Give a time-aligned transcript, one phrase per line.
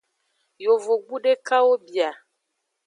[0.63, 2.09] Yovogbu dekawo bia.